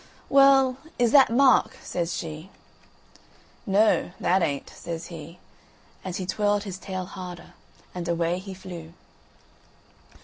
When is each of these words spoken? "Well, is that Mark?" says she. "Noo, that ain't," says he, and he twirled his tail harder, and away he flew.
"Well, 0.29 0.77
is 0.97 1.11
that 1.11 1.29
Mark?" 1.29 1.77
says 1.83 2.17
she. 2.17 2.49
"Noo, 3.67 4.09
that 4.19 4.41
ain't," 4.41 4.71
says 4.71 5.05
he, 5.13 5.37
and 6.03 6.15
he 6.15 6.25
twirled 6.25 6.63
his 6.63 6.79
tail 6.79 7.05
harder, 7.05 7.53
and 7.93 8.07
away 8.07 8.39
he 8.39 8.55
flew. 8.55 8.93